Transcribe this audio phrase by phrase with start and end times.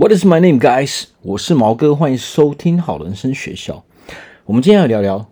[0.00, 1.06] What is my name, guys？
[1.22, 3.84] 我是毛哥，欢迎收听好人生学校。
[4.44, 5.28] 我们今天要聊聊，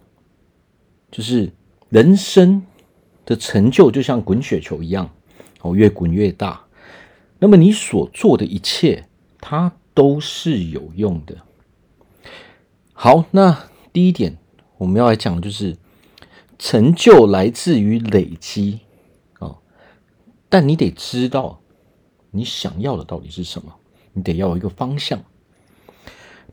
[1.09, 1.53] 就是
[1.89, 2.67] 人生
[3.25, 5.09] 的成就就像滚雪球一样，
[5.61, 6.65] 哦，越滚越大。
[7.39, 9.06] 那么你所做的一切，
[9.38, 11.37] 它都是有用的。
[12.92, 14.37] 好，那第一点
[14.78, 15.76] 我们要来讲的就是
[16.59, 18.80] 成就来自于累积
[19.38, 19.59] 哦，
[20.48, 21.60] 但你得知道
[22.33, 23.73] 你想要的到底是什么。
[24.16, 25.23] 你得要有一个方向。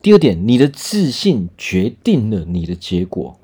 [0.02, 3.40] 第二点，你的自信决定了你的结果。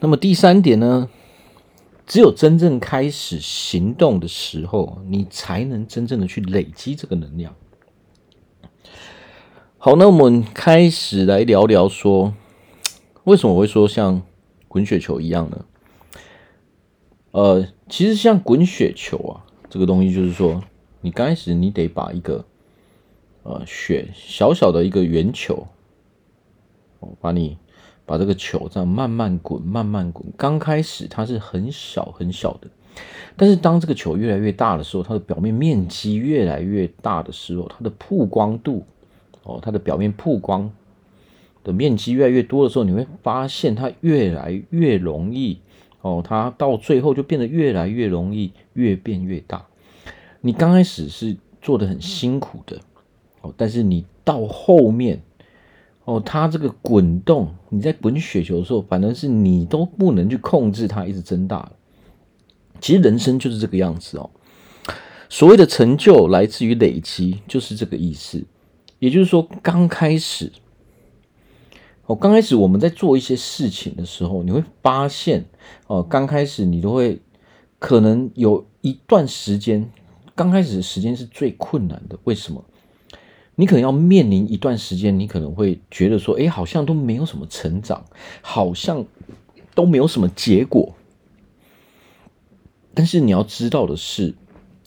[0.00, 1.08] 那么第三点呢？
[2.06, 7.54] 只有真正开始行动的时候，你才能真正的去累积这个能量。
[9.78, 12.34] 好，那我们开始来聊聊说，
[13.24, 14.20] 为什么我会说像
[14.68, 15.64] 滚雪球一样呢？
[17.30, 20.62] 呃，其实像滚雪球啊，这个东西就是说。
[21.04, 22.46] 你刚开始，你得把一个
[23.42, 25.66] 呃雪小小的一个圆球，
[27.00, 27.58] 哦，把你
[28.06, 30.26] 把这个球这样慢慢滚，慢慢滚。
[30.34, 32.68] 刚开始它是很小很小的，
[33.36, 38.86] 但是当这个球越来越大的时候，它的表面面积越来越大的时候，它的曝光度
[39.42, 40.72] 哦，它的表面曝光
[41.62, 45.58] 的面积越来越多的时候，你会发现它越来越容易
[46.00, 49.66] 哦，它到最后就变得越来越容易，越变越大。
[50.46, 52.78] 你刚开始是做的很辛苦的
[53.40, 55.22] 哦，但是你到后面
[56.04, 61.72] 哦，它这个滚动，你在滚雪球的时候，反正是你都不能去控制它一直增大了。
[62.78, 64.28] 其实人生就是这个样子哦。
[65.30, 68.44] 所谓的成就来自于累积，就是这个意思。
[68.98, 70.52] 也就是说，刚开始
[72.04, 75.46] 哦，刚开始我们在做一些事情的时候，你会发现
[75.86, 77.22] 哦，刚开始你都会
[77.78, 79.90] 可能有一段时间。
[80.34, 82.64] 刚开始的时间是最困难的，为什么？
[83.56, 88.04] 你可能要面临一段时间，你可能会觉得说，哎，好像都没有什么成长，
[88.42, 89.04] 好像
[89.76, 90.96] 都没有什么结果。
[92.94, 94.34] 但是你要知道的是，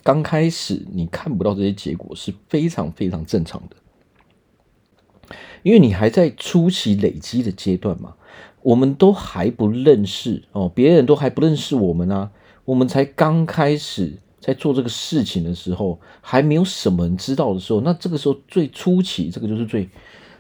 [0.03, 8.15] 刚开始你看不到这些结果是非常非常正常的，因为你还在初期累积的阶段嘛，
[8.63, 12.31] 我们都还不认识哦，别人都还不认识我们啊，
[12.65, 14.17] 我们才刚开始。
[14.39, 19.89] 在做这个事情的时候，还没有什么人知道的时候，那这个时候最初期，这个就是最，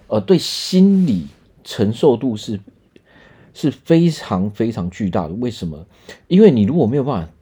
[0.07, 1.27] 呃，对心理
[1.63, 2.59] 承受度是
[3.53, 5.33] 是非常非常巨大的。
[5.33, 5.85] 为什么？
[6.27, 7.33] 因为你如果没有办法，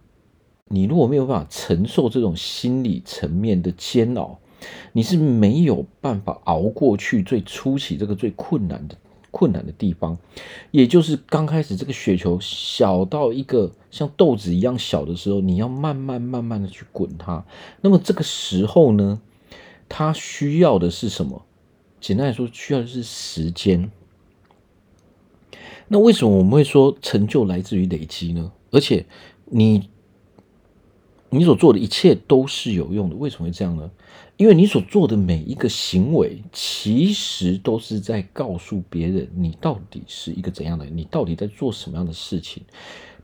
[0.70, 4.40] 你如果没有办法承受这种心理层面的煎熬，
[4.94, 8.96] 你是没有办法熬过去最初期这个最困难的。
[9.36, 10.18] 困难的地方，
[10.72, 17.44] 也就是刚开始这个雪球小到一个像豆子一样小的时候，你要慢慢慢慢的去滚它。
[17.82, 19.20] 那么这个时候呢，
[19.90, 21.44] 它需要的是什么？
[22.00, 23.92] 简单来说，需要的是时间。
[25.90, 28.54] 那为什么我们会说成就来自于累积呢？
[28.72, 29.06] 而且
[29.44, 29.90] 你。
[31.32, 33.92] 你所做的一切都是有用的，为什么会这样呢？
[34.38, 42.62] 因为你所做的每一个行为，其实都是在告诉别人你到底是一个怎样的人，你到底在做什么样的事情。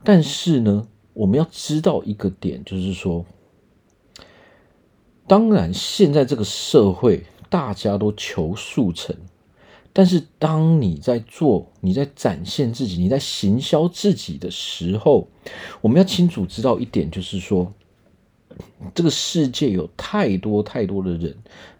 [0.05, 3.25] 但是呢，我们要知道一个点，就是说，
[5.27, 9.13] 当然现在这个社会大家都求速成，
[9.91, 15.27] 但是当你在做、你在展现自己、你在行销自己的时候，
[15.81, 17.73] 我们要清楚知道一点，就是说。
[18.93, 21.35] 这个世界有太多太多的人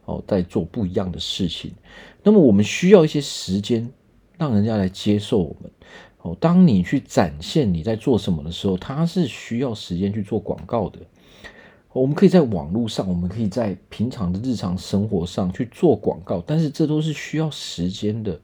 [0.06, 1.72] 哦，在做不一样的事情。
[2.24, 3.90] 那么我们需要一些时间，
[4.38, 5.72] 让人家来接受我们。
[6.22, 11.00] 哦，当你去展现你在做什么的时候，它是需要时间去做广告的。
[11.94, 18.40] 我们可以在网络上，我们可以在平常的日常生活上去做广告，但是这都是需要时间的。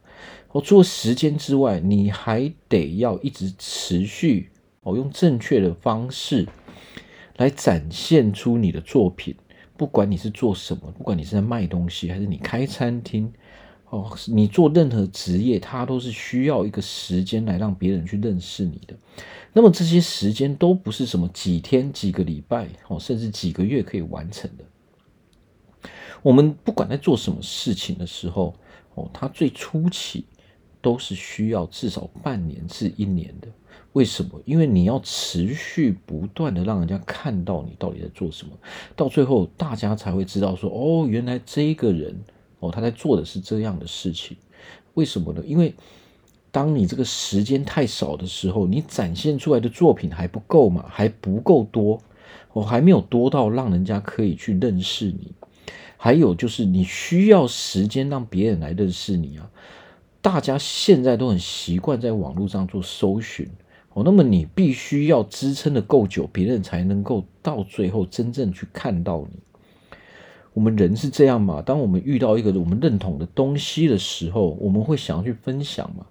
[0.50, 4.50] 哦，除了时间之外，你还得要一直持续
[4.82, 6.46] 哦，用正确的方式。
[7.38, 9.34] 来展现出你的作品，
[9.76, 13.32] 不管你是做什么，不管你是在卖东西，还是你开餐厅，
[13.88, 18.94] 哦，你做任何职业，它都是需要一个时间来让别人去认识你的。
[19.52, 24.64] 那么这些时间都不是什么几天、几个礼拜，哦，甚至几个月可以完成的。
[26.22, 28.54] 我们不管在做什么事情的时候，
[28.94, 30.26] 哦，它最初期
[30.80, 33.48] 都是需要至少半年至一年的。
[33.94, 34.40] 为什么？
[34.44, 38.52] 因为你要持续不断的让人家看到你到底在做什么，
[38.94, 42.14] 到最后大家才会知道说，哦，原来这个人，
[42.60, 44.36] 哦，他在做的是这样的事情。
[44.94, 45.42] 为什么呢？
[45.44, 45.74] 因为
[46.50, 52.00] 当你这个时间太少的时候，你展现出来的作品还不够嘛，还不够多，
[52.52, 55.32] 哦，还没有多到让人家可以去认识你。
[55.96, 59.50] 还有就是你需要时间让别人来认识你啊。
[60.20, 63.48] 大家现在都很习惯在网络上做搜寻
[63.94, 69.38] 哦，那么你必须要支撑的够久，别人才能够到最后真正去看到你。
[70.54, 71.62] 我们人是这样嘛？
[71.62, 76.04] 当我们遇到一个我们认同的东西的时候，我们会想要去分享嘛？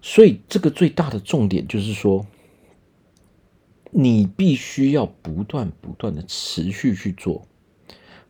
[0.00, 2.24] 所以这个最大的重点就是说，
[3.90, 7.42] 你必须要不断不断的持续去做。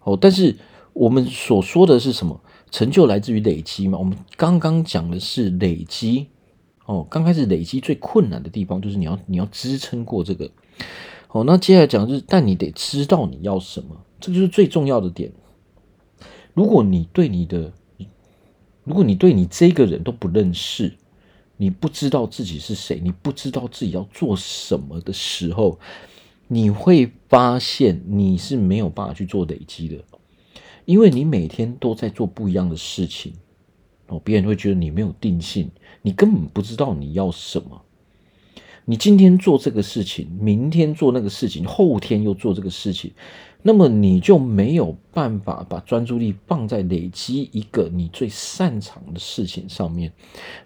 [0.03, 0.57] 哦，但是
[0.93, 2.41] 我们所说的是什么？
[2.71, 3.99] 成就来自于累积嘛？
[3.99, 6.27] 我们刚刚讲的是累积。
[6.87, 10.51] 哦，刚开始累积最困难的地方就是你要你要支撑过这个。
[11.29, 15.31] 哦，那接下来讲就是，但你得知道你要什么，这就是最重要的点。
[16.55, 17.71] 如果你对你的，
[18.85, 20.97] 如果你对你这个人都不认识，
[21.59, 25.79] 你不知道自己是谁，你不知道自己要做什么的时候，
[26.47, 29.97] 你会发现你是没有办法去做累积的，
[30.89, 33.35] 因为你每天都在做不一样的事情。
[34.07, 35.71] 哦，别人会觉得你没有定性，
[36.01, 37.83] 你根本不知道你要什么。
[38.87, 43.13] 你今天做这个事情，明天做那个事情，后天又做这个事情，
[43.61, 50.11] 那么你就没有办法把专注力放在累积一个你最擅长的事情上面。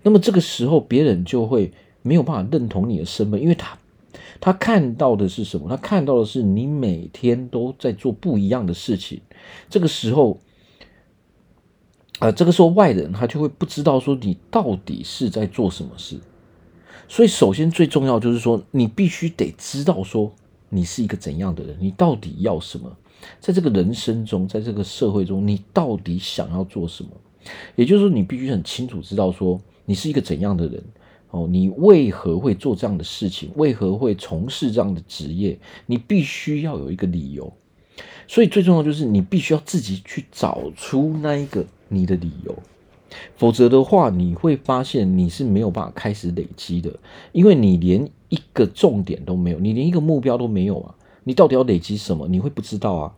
[0.04, 1.72] 那么这个时候，别人就会
[2.02, 3.76] 没有办法认同你的身份，因为他
[4.44, 5.68] 他看到的是什么？
[5.68, 9.20] 他看到的是你每天都在做不一样的事情。
[9.70, 10.40] 这个时候，
[12.18, 16.18] 啊、这个时候外人他就会不知道说你到底是在做什么事。
[17.06, 20.32] 所以，首先最重要就是说，你必须得知道说
[20.70, 22.96] 你是一个怎样的人，你到底要什么，
[23.38, 27.10] 在这个人生中，在这个社会中，你到底想要做什么？
[27.76, 30.82] 也就是说，你必须很清楚知道说你是一个怎样的人
[31.32, 37.52] 哦，你为何会做这样的事情，为何会从事这样的职业，你必须要有一个理由。
[38.29, 42.55] 所以，最重要就是你必须要自己去找出那一个你的理由。
[43.37, 46.94] 否则的话，你会发现你是没有办法开始累积的，
[47.32, 50.94] 因为你连一个重点都没有，你连一个目标都没有啊！
[51.25, 52.28] 你到底要累积什么？
[52.28, 53.14] 你会不知道啊。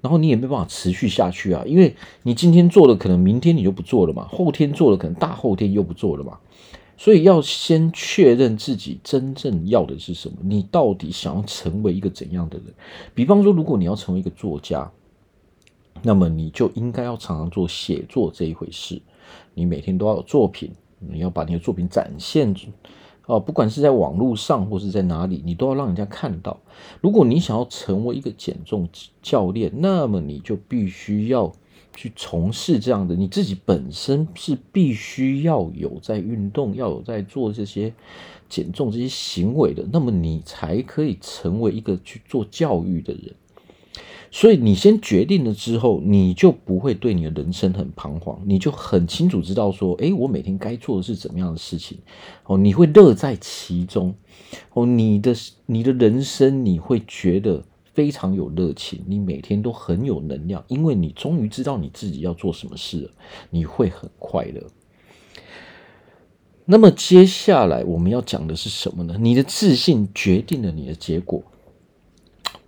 [0.00, 6.38] 然后你也没办法持续下去啊，因为你今天做了，可能明天你就不做了嘛；后天做了，可能大后天又不做了嘛。
[6.96, 12.66] 所以要先确认自己真正要的是什么，你到底想要成为一个怎样的人？
[13.14, 14.90] 比方说，如果你要成为一个作家。
[16.02, 18.98] 那么你就应该要常常做写作这一回事，
[19.52, 22.54] 你每天都要有作品，你要把你的作品展现
[23.30, 26.58] 哦，不管是在网络上或是在哪里，你都要让人家看到。
[27.00, 28.88] 如果你想要成为一个减重
[29.22, 31.52] 教练，那么你就必须要
[31.94, 37.92] 去从事这样的，你自己本身是必须要有在运动，要有在做这些
[38.48, 43.32] 减重这些行为的，那么你才可以成为一个去做教育的人。
[44.32, 51.98] 所以你先决定了之后，你就不会对你的人生很彷徨，你就很清楚知道说，诶，我每天该做的是怎么样的事情，
[52.44, 54.14] 哦，你会乐在其中，
[54.72, 55.34] 哦，你的
[55.66, 57.60] 你的人生你会觉得
[57.92, 63.10] 非常有热情，你每天都很有能量，因为你终于知道你自己要做什么事了，
[63.50, 64.64] 你会很快乐。
[66.66, 69.16] 那么接下来我们要讲的是什么呢？
[69.18, 71.42] 你的自信决定了你的结果。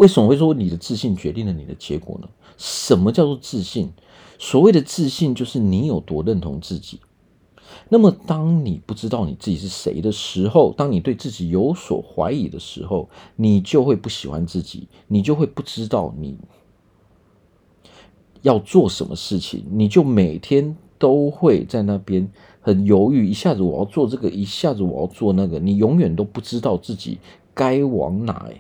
[0.03, 2.29] 为什么会说你的自信决定了你的结果呢？
[2.59, 3.93] 什么叫做自信？
[4.37, 6.99] 所谓的自信就是你有多认同自己。
[7.89, 16.37] 那么，当你不知道你自己是谁的时候，当你对自己有所怀疑的时候，你就会不喜欢自己，你就会不知道你
[18.41, 22.29] 要做什么事情，你就每天都会在那边
[22.61, 27.19] 很犹豫，一下子我要做这个，一下子我要做那个，你永远都不知道自己
[27.55, 28.51] 该往哪。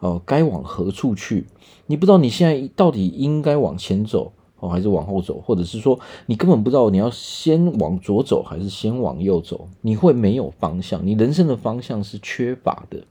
[0.00, 1.46] 哦，该往何处去？
[1.86, 5.40] 你不知道你现在到底应该往前走哦，还是往后走？
[5.40, 9.68] 或者是说，你根本不知道你要先往左走还是先往右走？
[9.80, 13.04] 你会没有方向，你人生的方向是缺乏的。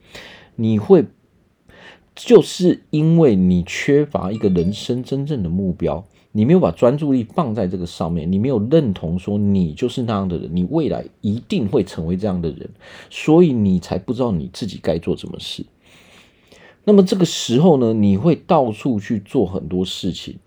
[0.55, 1.05] 你会
[2.15, 12.69] 就是因为你缺乏一个人生真正的目标，你没有把专注力放在这个上面，你没有认同说你就是那样的人，你未来一定会成为这样的人，
[13.09, 15.65] 所以你才不知道你自己该做什么事。
[16.89, 20.39] 那么这个时候呢，你会到处去做很多事情，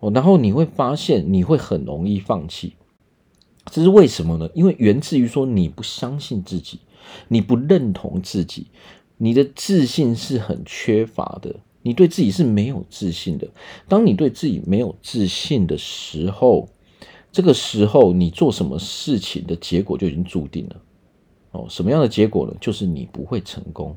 [0.00, 2.72] 哦，然后你会发现你会很容易放弃，
[3.70, 4.50] 这是为什么呢？
[4.54, 6.80] 因为源自于说你不相信自己，
[7.28, 8.66] 你不认同自己，
[9.18, 13.46] 你的自信是很缺乏的，你对自己是没有自信的。
[13.86, 16.68] 当你对自己没有自信的时候，
[17.30, 20.82] 这个时候你做什么事情的结果就已经注定了。
[21.52, 22.52] 哦，什么样的结果呢？
[22.60, 23.96] 就是你不会成功。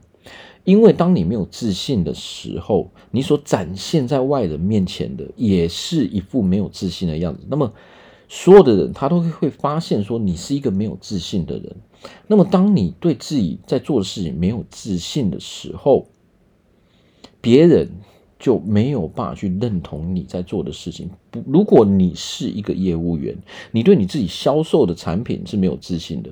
[0.64, 7.42] 因为当你没有自信的时候，你所展现在外人面前的也是一副没有自信的样子。
[7.50, 7.74] 那么，
[8.28, 11.76] 所有的人他都会发现说你是一个没有自信的人。
[12.28, 16.08] 那么，当你对自己在做的事情没有自信的时候，
[17.42, 17.90] 别人
[18.38, 21.10] 就没有办法去认同你在做的事情。
[21.46, 23.36] 如果你是一个业务员，
[23.72, 26.30] 你对你自己销售的产品是没有自信的。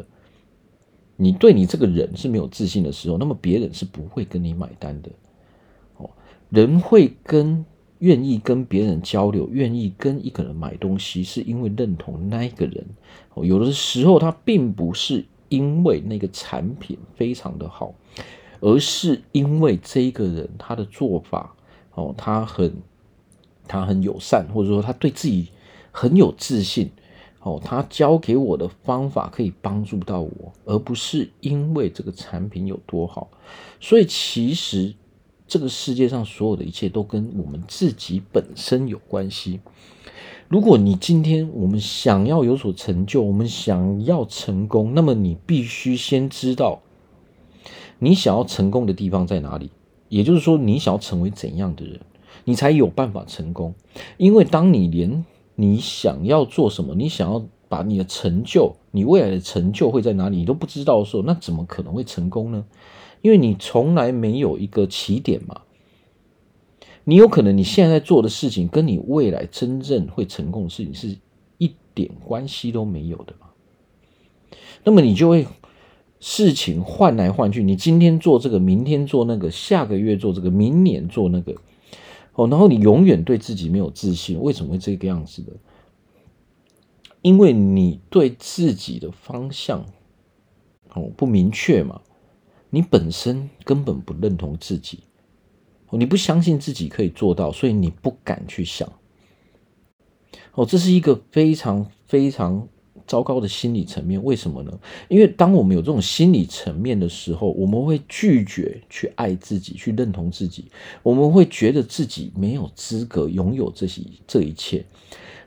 [1.19, 5.09] 你对你这个人是没有自信的时候，那么别人是不会跟你买单的。
[5.97, 6.09] 哦，
[6.49, 7.65] 人会跟
[7.99, 12.85] 愿意跟别人交流，愿意跟一个人买东西，是因为认同那一个人。
[13.33, 17.95] 哦，有的时候他并不是因为那个产品非常的好，
[18.59, 21.55] 而是因为这一个人他的做法，
[21.95, 22.71] 哦，他很
[23.67, 25.47] 他很友善，或者说他对自己
[25.91, 26.91] 很有自信。
[27.47, 33.29] 哦，他教给我的方法可以帮助到我，而不是因为这个产品有多好。
[33.79, 34.93] 所以，其实
[35.47, 39.59] 这个世界上所有的一切都跟我们自己本身有关系。
[40.49, 46.81] 如果你今天我们想要有所成就，我们想要成功，那么你必须先知道
[47.99, 49.71] 你想要成功的地方在哪里。
[50.09, 51.99] 也就是说，你想要成为怎样的人，
[52.45, 53.75] 你才有办法成功。
[54.15, 55.25] 因为当你连
[55.59, 56.93] 你想要做什么？
[56.93, 60.37] 你想要把你的成就，你未来的成就会在哪里？
[60.37, 62.63] 你都不知道的时候，那怎么可能会成功呢？
[63.23, 65.61] 因为你从来没有一个起点嘛。
[67.05, 71.17] 你有可能你现在在做的事情，跟你未来真正会成功的事情是
[71.57, 73.47] 一点关系都没有的嘛。
[74.83, 75.47] 那么你就会
[76.19, 81.55] 事情换来换去，你今天做这个，明天做那个，下个月做这个，明年做那个。
[82.37, 85.51] 哦，然后你永远对自己没有自信，为什么会这个样子的？
[87.23, 89.83] 因为你对自己的方向
[90.93, 91.99] 哦不明确嘛，
[92.69, 94.99] 你本身根本不认同自己，
[95.89, 98.87] 哦，你不相信自己可以做到，所以你不敢去想。
[100.53, 102.67] 哦，这是一个非常非常。
[103.07, 104.79] 糟糕的心理层面，为什么呢？
[105.07, 110.65] 因为当我们有这种心理层面的时候，我们会拒绝去爱自己，去认同自己，
[111.01, 114.85] 我们会觉得自己没有资格拥有这些这一切。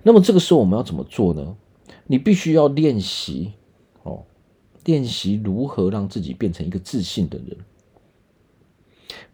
[0.02, 1.54] 那么这个时候我们要怎么做呢？
[2.06, 3.52] 你必须要练习
[4.02, 4.24] 哦，
[4.84, 7.56] 练习如何让自己变成一个自信的人，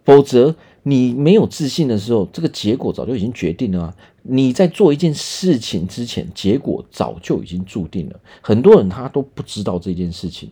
[0.04, 0.54] 否则。
[0.88, 3.92] 你没有自信的时候，这个结果早就已经决定了。
[4.22, 8.20] 你在做一件事情之前，结果早就已经注定了。
[8.40, 10.48] 很多人他都不知道这件事情。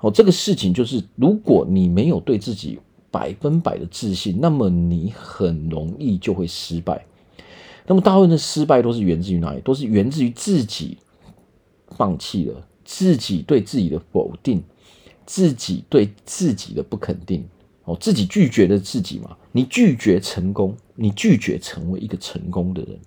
[0.00, 2.80] 哦，这个事情就是，如果你没有对自己
[3.12, 7.06] 百分百的自信，那么你很容易就会失败。
[7.86, 9.60] 那么大部分的失败都是源自于哪里？
[9.60, 10.98] 都是源自于自己
[11.96, 14.60] 放弃了，自己对自己的否定，
[15.24, 17.46] 自己对自己的不肯定。
[17.96, 19.36] 自己拒绝了自己嘛？
[19.52, 22.98] 你拒绝成功，你拒绝成为一个成功的人。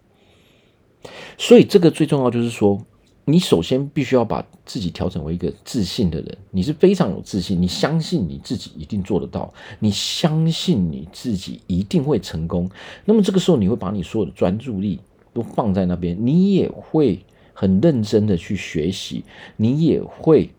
[1.38, 2.82] 所以，这个最重要就是说，
[3.26, 6.38] 你首先必须要把自己调整为一个自信的人。
[6.52, 12.70] 你是非常有自信，你相信你自己一定做得到，你相信你自己一定会成功。
[13.06, 15.00] 那么，这个时候你会把你所有的专注力
[15.34, 17.20] 都放在那边，你也会
[17.54, 19.24] 很认真的去学习，
[19.58, 20.50] 你也会。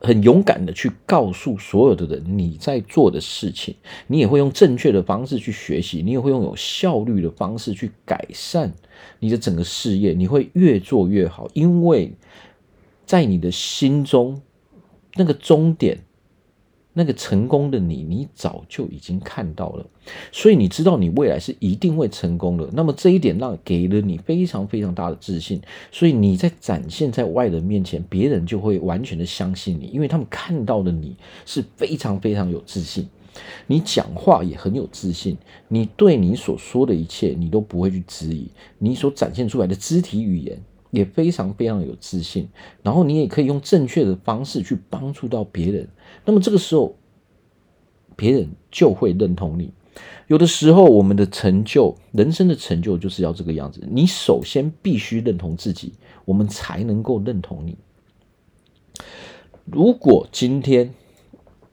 [0.00, 3.74] 很勇敢的去告诉所有的人你在做的事情，
[4.06, 8.72] 你也会用正确的方式去学习，你也会用有效率的方式去改善
[9.18, 12.12] 你的整个事业，你会越做越好，因为
[13.04, 14.40] 在你的心中
[15.14, 16.00] 那个终点。
[17.00, 19.86] 那个成功的你，你早就已经看到了，
[20.30, 22.68] 所以你知道你未来是一定会成功的。
[22.74, 25.58] 那么这一点让给了你非常非常大的自信，
[25.90, 31.16] 所以你在展现在外人面前，别人就会完全的相信你，因为他们看到的你
[31.46, 33.08] 是非常非常有自信，
[33.66, 35.38] 你讲话也很有自信，
[35.68, 40.60] 你对你所说的一切你都不会去质疑，你所展现出来的肢体语言。
[40.90, 42.48] 也非常非常有自信，
[42.82, 45.88] 然后你也可以用正确的方式去帮助到别人，
[46.24, 46.96] 那么这个时候，
[48.16, 49.72] 别人就会认同你。
[50.28, 53.86] 有的时候，我们的成就，人生的成就就是要这个样子。
[53.90, 55.94] 你首先必须认同自己，
[56.24, 57.76] 我们才能够认同你。
[59.64, 60.94] 如果今天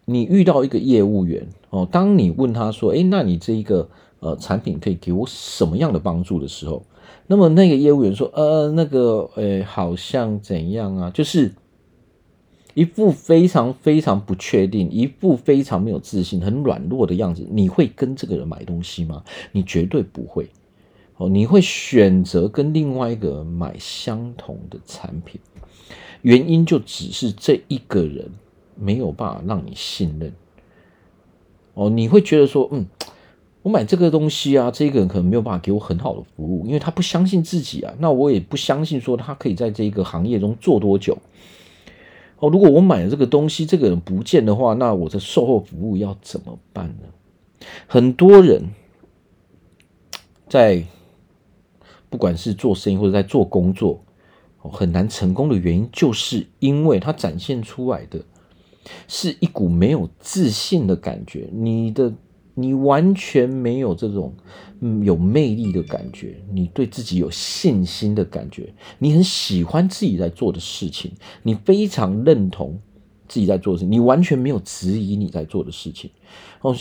[0.05, 6.83] 你遇到一个业务员哦，当你问他说：“诶，那你这一个呃产品可以给我什么样的帮助的时候？”
[7.27, 11.11] 那么那个业务员说：“呃，那个，诶，好像怎样啊？
[11.11, 11.51] 就是
[12.73, 17.45] 一副非常非常不确定，一副非常没有自信、很软弱的样子。
[17.49, 19.23] 你会跟这个人买东西吗？
[19.51, 20.47] 你绝对不会。
[21.17, 25.41] 哦，你会选择跟另外一个人买相同的产品，
[26.21, 28.29] 原因就只是这一个人
[28.75, 30.31] 没有办法让你信任。
[31.73, 32.85] 哦，你会觉得说，嗯，
[33.67, 37.93] 我买这个东西啊，这个人可能没有办法给我很好的服务，因为他不相信自己啊。
[37.99, 41.17] 那我也不相信说他可以在这个行业中做多久。
[42.39, 47.67] 哦，如果我买了这个东西，这个人不见的话，那我的售后服务要怎么办呢？
[47.87, 48.69] 很多人
[50.47, 50.81] 在
[52.09, 54.01] 不管是做生意或者在做工作，
[54.59, 58.21] 很难成功的原因，就是因为他展现出来的
[59.09, 61.49] 是一股没有自信的感觉。
[61.51, 62.13] 你的。
[62.59, 64.33] 你完全没有这种
[64.79, 71.11] 嗯有魅力的感觉，你对自己有信心的感觉，你很喜欢自己在做的事情，
[71.43, 72.79] 你非常认同
[73.27, 76.09] 自己在做的事情，你完全没有质疑你在做的事情。
[76.61, 76.75] 哦，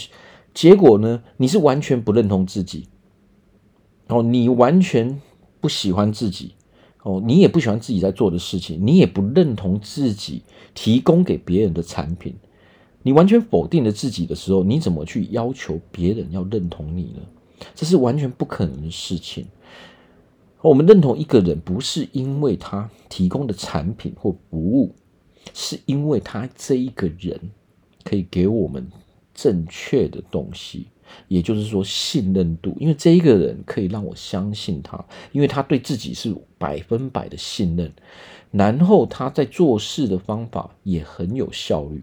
[0.54, 2.88] 结果呢，你是完全不认同自己，
[4.08, 5.20] 哦，你完全
[5.60, 6.54] 不喜欢自己，
[7.02, 10.42] 哦，你也不喜欢自己在做的事情，你也不认同自己
[10.74, 12.34] 提供给别人的产品。
[13.06, 17.20] 你完全否定了自己的时候，你怎么去要求别人要认同你呢？
[17.72, 19.46] 这是完全不可能的事情。
[20.60, 24.92] 我们认同一个人，不是因为他提供的产品或服务，
[25.54, 27.40] 是因为他这一个人
[28.02, 28.84] 可以给我们
[29.32, 30.88] 正确的东西，
[31.28, 32.76] 也就是说信任度。
[32.80, 34.98] 因为这一个人可以让我相信他，
[35.30, 37.92] 因为他对自己是百分百的信任，
[38.50, 42.02] 然后他在做事的方法也很有效率。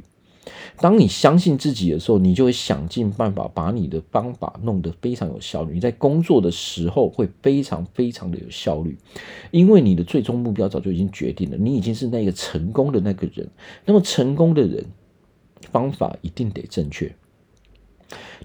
[0.77, 5.73] 当你相信自己的时候，你就会想尽办法把你的方法弄得非常有效率。
[5.73, 8.97] 你在工作的时候会非常非常的有效率，
[9.51, 13.47] 因为你的最终目标早就已经决定了，你已经是那个成功的那个人。
[13.85, 14.85] 那么成功的人，
[15.71, 17.15] 方法一定得正确，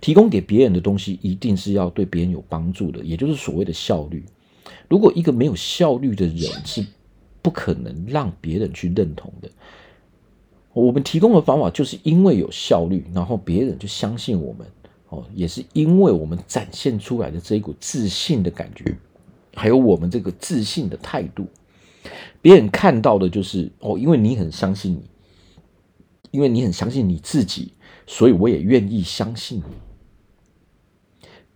[0.01, 4.25] 提供给别人的东西一定是要对别人有帮助的，也就是所谓的效率。
[4.89, 6.87] 如果一个没有效率的人，是
[7.43, 9.51] 不可能让别人去认同的。
[10.79, 14.67] 我们提供的方法就是因为有效率，然后别人就相信我们
[15.09, 18.97] 哦，也是因为我们展现出来的这一股自信的感觉，
[19.55, 21.47] 还有我们这个自信的态度，
[22.41, 25.03] 别人看到的就是哦，因为你很相信你，
[26.31, 27.73] 因为你很相信你自己，
[28.07, 29.65] 所以我也愿意相信你。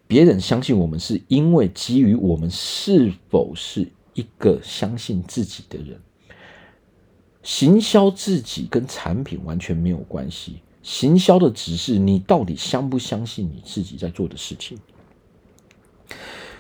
[0.07, 6.01] 别人相信我们是因为基于我们是否是一个相信自己的人。
[7.43, 14.79] 行销自己跟产品完全没有关系，行销的只是你到底相不相信你自己在做的事情。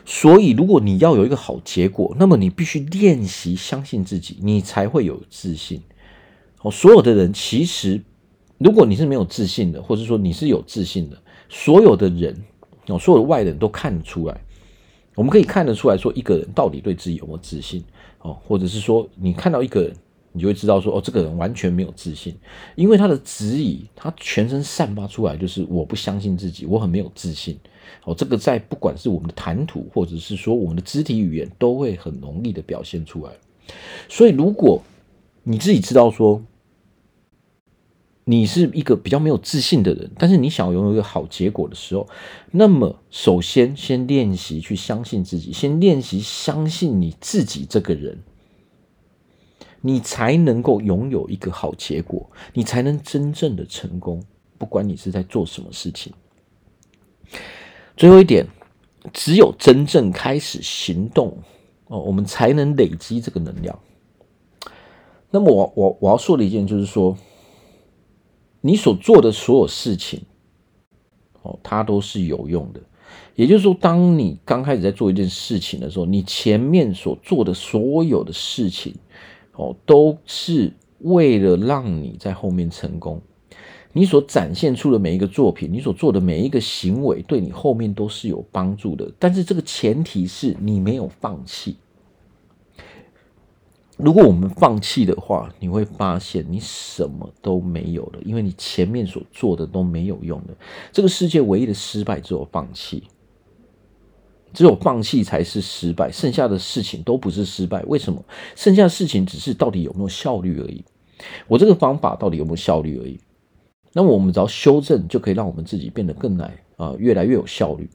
[0.04, 5.80] 所以，如果你要有一个好结果，那么你必须练习相信自己，你才会有自信。
[6.62, 8.02] 哦，所有的人其实，
[8.58, 11.16] 如果你是没有自信的，或者说你是有自信的，
[11.48, 12.36] 所有的人
[12.88, 14.40] 哦，所有的外人都看得出来。
[15.14, 17.84] 我们可以看得出来说，一个人到底对自己有没有自信
[18.22, 19.94] 哦，或者是说，你看到一个人。
[20.32, 22.34] 你就会知道说，哦，这个人完全没有自信，
[22.74, 27.58] 因为他的质疑，他全身散发出来就是我不相信自己，我很没有自信。
[28.04, 33.32] 哦，这个在不管是我们的谈吐，或者是说我们的肢体语言，都会很容易的表现出来。
[34.08, 34.82] 所以，如果
[35.42, 36.42] 你自己知道说，
[38.24, 42.08] 你是一个比较没有自信的人，但是你想要拥有一个好结果的时候，
[42.52, 48.18] 那么首先先练习去相信自己，先练习相信你自己这个人。
[49.84, 54.22] 你才能够拥有一个好结果，你才能真正的成功。
[54.56, 56.12] 不管你是在做什么事情。
[57.96, 58.46] 最后一点，
[59.12, 61.36] 只有真正开始行动
[61.88, 63.76] 哦，我们才能累积这个能量。
[65.32, 67.18] 那么我我我要说的一件就是说，
[68.60, 70.22] 你所做的所有事情
[71.42, 72.80] 哦，它都是有用的。
[73.34, 78.94] 也就是说，当你刚开始在做一件事情的时候，你前面所做的所有的事情。
[79.62, 83.20] 哦，都是为了让你在后面成功。
[83.92, 89.12] 你所展现出的每一个作品，你所做的每一个行为，对你后面都是有帮助的。
[89.18, 91.76] 但是这个前提是你没有放弃。
[93.98, 100.54] 如果我们放弃的话，你会发现你什么都没有了，因为你前面所做的都没有用的。
[100.90, 103.04] 这个世界唯一的失败只有放弃。
[104.52, 107.82] 只有放弃才是失败，剩下的事情都不是失败。
[107.84, 108.22] 为什么？
[108.54, 110.84] 剩下的事情只是到底有没有效率而已。
[111.48, 113.18] 我这个方法到底有没有效率而已。
[113.92, 117.88] 那么我们只要修正，就可以让我们自己变得更来啊、越来越有效率。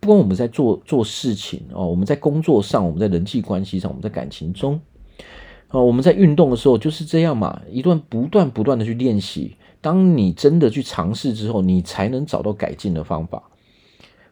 [0.00, 4.80] 不管我们在做做事情哦，我们在工作上，我们在人际关系上，我们在感情中
[5.68, 9.56] 啊，我们在运动的时候就是这样嘛，一段不断不断的去练习。
[9.80, 13.42] 当你真的去尝试之后，你才能找到改进的方法。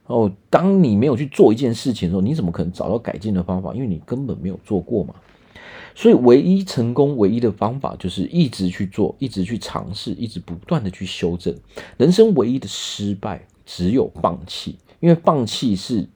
[0.06, 3.72] 哦，当你没有去做一件事情的时候，你怎么可能找到改进的方法？
[3.74, 5.14] 因为你根本没有做过嘛。
[5.94, 11.54] 所以，唯一成功唯一的方法就是一直去做，一直去尝试，一直不断的去修正。
[11.96, 16.08] 人生唯一的失败只有放弃，因为放弃是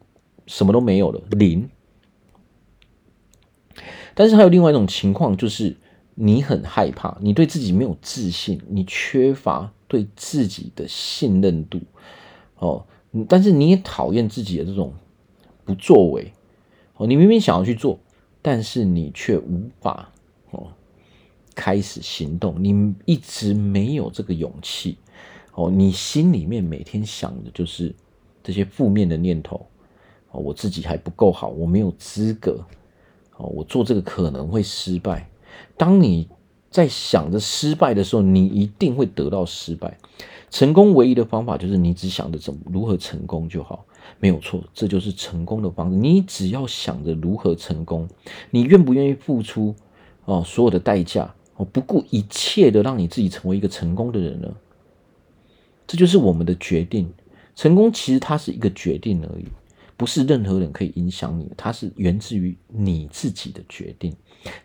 [0.46, 1.68] 什么都没有了，零。
[4.14, 5.76] 但是还有另外一种情况，就是
[6.16, 11.80] 你很害怕，你对自己没有自信，你缺乏对自己的信任度，
[12.56, 12.84] 哦，
[13.28, 14.92] 但是你也讨厌自己的这种
[15.64, 16.32] 不作为，
[16.96, 17.98] 哦，你明明想要去做。
[18.40, 20.10] 但是你却无法
[20.52, 20.68] 哦
[21.54, 24.96] 开始行动，你一直没有这个勇气
[25.54, 27.92] 哦，你心里面每天想的就是
[28.44, 29.66] 这些负面的念头
[30.30, 32.64] 哦，我自己还不够好，我没有资格
[33.36, 35.28] 哦，我做这个可能会失败。
[35.76, 36.28] 当你
[36.70, 39.98] 在想着失败的时候，你一定会得到失败。
[40.50, 43.84] 成功唯一的方法就是你只想着怎么如何成功就好。
[44.18, 45.96] 没有错，这就是成功的方式。
[45.96, 48.08] 你只要想着如何成功，
[48.50, 49.74] 你愿不愿意付出
[50.24, 54.48] 哦所有的代价哦，不顾一切的让你自己成为一个成功的人呢？
[55.86, 57.12] 这就是我们的决定。
[57.54, 59.44] 成功其实它是一个决定而已，
[59.96, 64.14] 不是任何人可以影响你，它是源自于你自己的决定。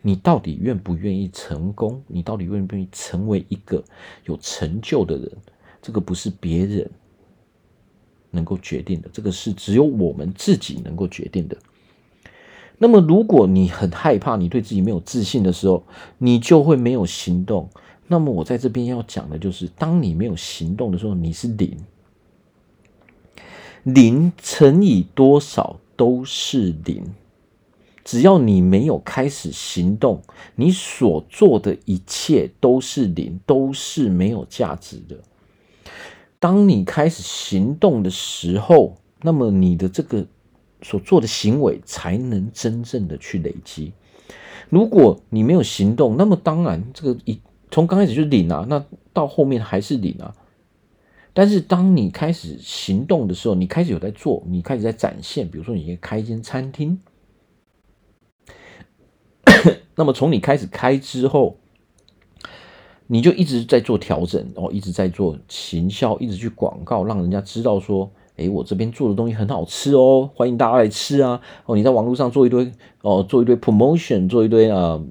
[0.01, 2.01] 你到底愿不愿意成功？
[2.07, 3.83] 你到底愿不愿意成为一个
[4.25, 5.31] 有成就的人？
[5.81, 6.89] 这个不是别人。
[8.35, 11.55] 能够决定的，这个是只有我们自己能够决定的。
[12.79, 15.83] 那么，如果你很害怕，你对自己没有自信的时候，
[16.17, 17.69] 你就会没有行动。
[18.07, 21.77] 那么，我在这边要讲的就是，当你没有行动的时候，你是零，
[23.83, 27.05] 零乘以多少都是零。
[28.03, 30.21] 只要你没有开始行动，
[30.55, 35.17] 你所做的一切都是零，都是没有价值的。
[36.39, 40.25] 当你开始行动的时候，那么你的这个
[40.81, 43.93] 所做的行为才能真正的去累积。
[44.69, 47.39] 如果你没有行动，那么当然这个一
[47.71, 50.35] 从刚开始就是零啊，那到后面还是零啊。
[51.33, 56.99] 但是当你开始行动的时候，你开始有在做，你开始在展现，比如说你开一间餐厅，
[59.95, 61.57] 那么从你开始开之后。
[63.07, 71.41] 你就一直在做调整哦，一直在做行销，一直去广告，让人家知道说，诶，我这边做的东西很好吃哦，欢迎大家来吃啊！
[71.65, 75.05] 哦，你在网络上做一堆哦，做一堆 promotion，做一堆啊、呃、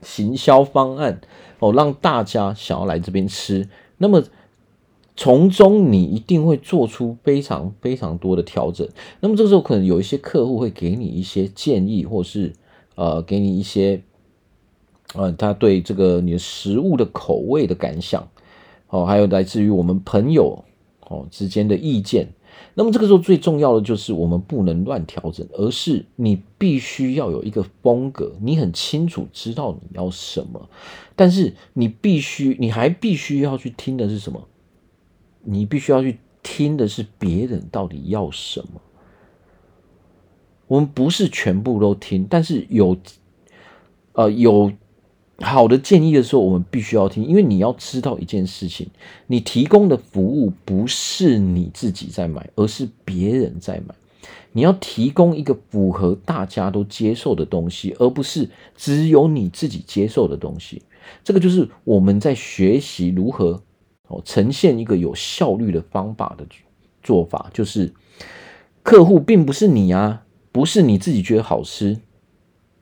[0.00, 1.20] 行销方案
[1.58, 3.68] 哦，让大家想要来这边吃。
[3.98, 4.24] 那么
[5.14, 8.88] 从中你一定会做出非常非常多的调整。
[9.20, 12.54] 那么这时候可能有一些客户会给你一些建议，或是
[12.94, 14.02] 呃给你一些。
[15.16, 18.28] 呃，他对这个你的食物的口味的感想，
[18.88, 20.62] 哦，还有来自于我们朋友
[21.00, 22.28] 哦之间的意见。
[22.74, 30.68] 那么这个时候最重要的就是我们不能乱调整，而是你必须要有一个风格，你很清楚知道你要什么，
[31.14, 34.46] 但是你必须，你还必须要去听的是什么？
[35.44, 38.80] 你必须要去听的是别人到底要什么。
[40.66, 42.96] 我们不是全部都听，但是有，
[44.12, 44.72] 呃，有。
[45.40, 48.88] 好的建议的时候，我们必须要听，因为你要知道一件事情：
[49.26, 53.94] 你提供的服务不是你自己在买，而是别人在买。
[54.52, 60.80] 你要提供一个符合大家都接受的东西，而不是只有你自己接受的东西。
[61.22, 63.62] 这个就是我们在学习如何
[64.08, 66.46] 哦呈现一个有效率的方法的
[67.02, 67.92] 做法，就是
[68.82, 71.98] 客户并不是你啊，不是你自己觉得好吃。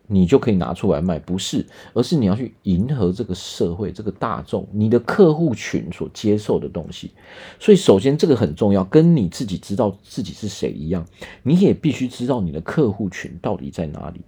[0.07, 1.65] 你就可以拿出来卖，不是，
[1.95, 7.11] 而是你要去迎合这个社会、这个大众、你的客户群所接受的东西。
[7.59, 11.05] 所以，首先这个很重要，跟你自己知道自己是谁一样，
[11.43, 14.21] 你也必须知道你的客户群到底在哪里。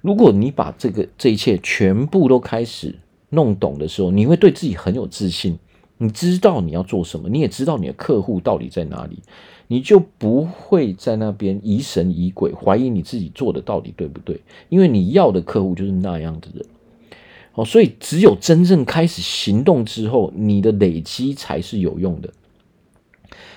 [0.00, 2.94] 如果你把这个这一切全部都开始
[3.30, 5.58] 弄懂的时候，你会对自己很有自信。
[5.96, 9.22] 你知道你要做什么，你也知道你的客户到底在哪里。
[9.66, 14.40] 你就不会在那边疑神疑鬼，怀疑你自己做的到底对不对？
[14.68, 16.66] 因为你要的客户就是那样的人。
[17.54, 22.32] 哦，所以只有真正开始行动之后，你的累积才是有用的。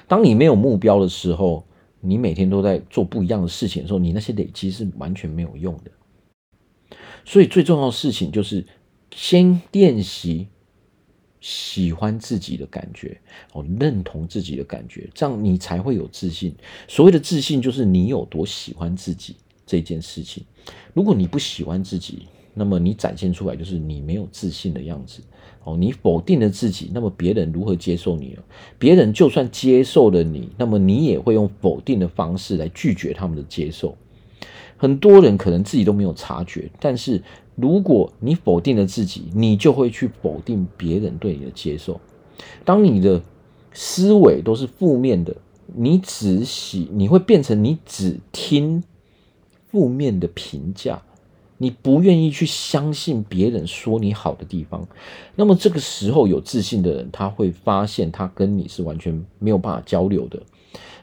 [0.07, 1.65] 当你没有目标的时候，
[1.99, 6.97] 你每天都在做不一样的事情的时候，你那些累积是完全没有用的。
[7.25, 8.65] 所以最重要的事情就是
[9.13, 10.47] 先练习。
[11.49, 13.17] 喜欢自己的感觉，
[13.53, 16.53] 哦，认同自己的感觉，这样你才会有自信。
[16.89, 19.33] 所谓的自信，就是你有多喜欢自己
[19.65, 20.43] 这件事情。
[20.93, 25.21] 如果你不喜欢自己，那么你展现出来就是你没有自信的样子。
[25.63, 28.37] 哦，你否定了自己，那么别人如何接受你？
[28.77, 33.97] 别人就算接受了你，那么你也会用否定的方式来拒绝他们的接受。
[34.77, 37.21] 很多人可能自己都没有察觉，但是
[37.55, 41.99] 如果你否定了自己，你就会去否定别人对你的接受。
[42.63, 43.19] 当你的
[43.73, 45.35] 思维都是负面的，
[45.75, 48.83] 你只喜，你会变成你只听
[49.71, 51.01] 负面的评价，
[51.57, 54.87] 你不愿意去相信别人说你好的地方。
[55.35, 60.39] 那么这个时候，有自信的人，他会发现他跟你是完全没有办法交流的。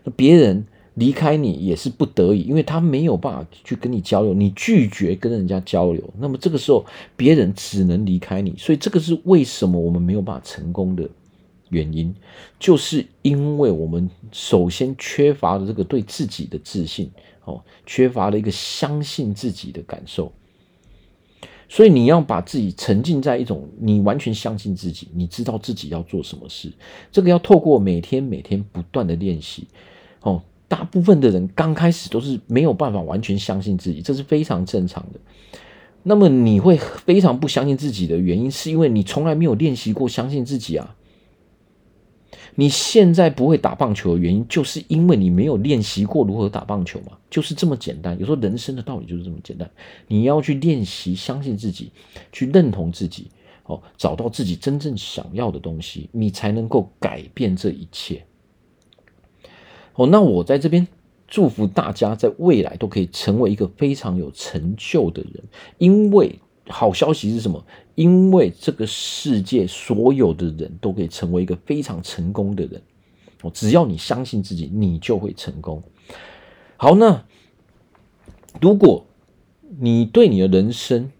[0.04, 0.64] 那别人。
[0.94, 11.08] 离开你也是不得已，因为他没有办法去跟你交流，你拒绝跟人家交流，那么这个时候别人只能离开你，所以这个是为什么我们没有办法成功的
[11.70, 12.14] 原因，
[12.60, 17.10] 就是因为我们首先缺乏了这个对自己的自信，
[17.44, 20.30] 哦，缺乏了一个相信自己的感受，
[21.68, 26.72] 所以你要把自己沉浸在一种你完全相信自己，你知道自己要做什么事，
[27.10, 29.66] 这个要透过每天每天不断的练习，
[30.20, 30.40] 哦。
[30.68, 35.20] 大部分的人刚开始都是没有办法完全相信自己，这是非常正常的。
[36.02, 40.96] 那么你会非常不相信自己的原因，是因为你从来没有练习过相信自己啊。
[42.56, 48.16] 你现在不会打棒球的原因，就是因为你没有练习过如何打棒球嘛，就是这么简单。
[48.18, 49.68] 有时候人生的道理就是这么简单，
[50.06, 51.90] 你要去练习相信自己，
[52.30, 53.28] 去认同自己，
[53.64, 58.24] 哦，找到自己真正想要的东西，你才能够改变这一切。
[59.94, 60.86] 哦，那我在这边
[61.28, 65.44] 祝福大家，在未来都可以成为一个非常有成就的人。
[65.78, 67.64] 因为好消息是什么？
[67.94, 72.82] 因为这个世界所有的人都可以成为一个非常成功的人。
[73.42, 75.82] 哦，只要你相信自己，你就会成功。
[76.76, 77.24] 好，那
[78.60, 79.06] 如果
[79.78, 81.12] 你对你的人生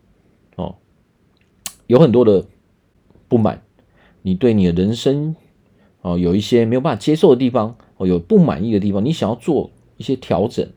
[0.56, 0.76] 哦
[1.86, 2.44] 有很多的
[3.28, 3.62] 不满，
[4.22, 5.36] 你对你的人生
[6.02, 7.76] 哦有一些没有办法接受的地方。
[7.96, 10.68] 哦，有不满意的地方，你想要做一些调整，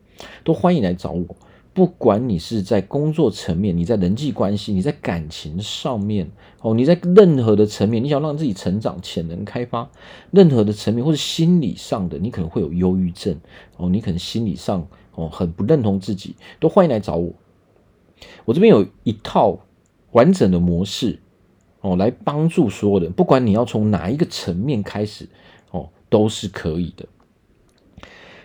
[0.44, 1.26] 都欢迎来找我。
[1.74, 6.28] 不管你是在工作层面，你在人际关系，你在感情上面，
[6.62, 9.88] 哦，你在任何的层面，你想让自己成长、潜能开发，
[10.32, 13.38] 任何的层面，或者心理上的，你可能会有忧郁症，
[13.78, 17.32] 哦，你可能心理上哦很不认同自己，都欢迎来找我。
[18.46, 19.60] 我这边有一套
[20.14, 21.20] 完整的模式，
[21.82, 25.30] 哦，来帮助所有人，不管你要从哪一个层面开始。
[26.10, 27.06] 都是可以的。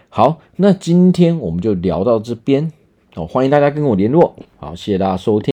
[0.09, 2.72] 好，那今天我们就聊到这边。
[3.14, 4.35] 哦，欢迎大家跟我联络。
[4.57, 5.51] 好，谢谢大家收听。